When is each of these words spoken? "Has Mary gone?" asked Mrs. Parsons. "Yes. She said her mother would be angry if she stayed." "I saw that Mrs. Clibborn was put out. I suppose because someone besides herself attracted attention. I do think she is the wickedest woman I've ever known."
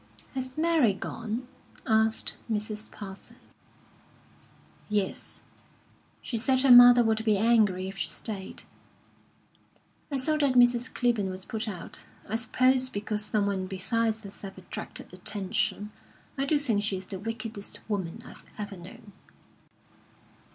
"Has 0.33 0.57
Mary 0.57 0.95
gone?" 0.95 1.47
asked 1.85 2.33
Mrs. 2.51 2.89
Parsons. 2.91 3.37
"Yes. 4.89 5.43
She 6.23 6.37
said 6.37 6.61
her 6.61 6.71
mother 6.71 7.03
would 7.03 7.23
be 7.23 7.37
angry 7.37 7.87
if 7.87 7.97
she 7.99 8.07
stayed." 8.07 8.63
"I 10.11 10.17
saw 10.17 10.37
that 10.37 10.55
Mrs. 10.55 10.91
Clibborn 10.91 11.29
was 11.29 11.45
put 11.45 11.67
out. 11.67 12.07
I 12.27 12.35
suppose 12.37 12.89
because 12.89 13.23
someone 13.25 13.67
besides 13.67 14.21
herself 14.23 14.57
attracted 14.57 15.13
attention. 15.13 15.91
I 16.35 16.45
do 16.45 16.57
think 16.57 16.81
she 16.81 16.97
is 16.97 17.05
the 17.05 17.19
wickedest 17.19 17.79
woman 17.87 18.21
I've 18.25 18.43
ever 18.57 18.77
known." 18.77 19.11